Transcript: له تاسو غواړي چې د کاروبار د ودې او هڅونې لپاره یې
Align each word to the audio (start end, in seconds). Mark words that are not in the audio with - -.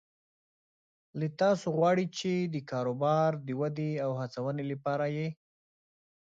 له 1.19 1.27
تاسو 1.41 1.65
غواړي 1.77 2.05
چې 2.17 2.31
د 2.53 2.55
کاروبار 2.71 3.31
د 3.47 3.49
ودې 3.59 3.91
او 4.05 4.11
هڅونې 4.21 4.63
لپاره 4.71 5.05
یې 5.17 5.27